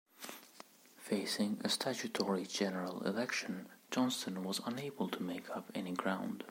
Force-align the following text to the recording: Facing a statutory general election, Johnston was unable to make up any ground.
Facing 0.97 1.61
a 1.63 1.69
statutory 1.69 2.47
general 2.47 3.03
election, 3.05 3.69
Johnston 3.91 4.43
was 4.43 4.59
unable 4.65 5.07
to 5.07 5.21
make 5.21 5.47
up 5.51 5.69
any 5.75 5.91
ground. 5.91 6.39